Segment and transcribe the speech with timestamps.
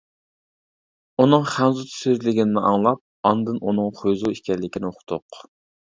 [1.23, 5.43] ئۇنىڭ خەنزۇچە سۆزلىگىنىنى ئاڭلاپ، ئاندىن ئۇنىڭ خۇيزۇ ئىكەنلىكىنى ئۇقتۇق.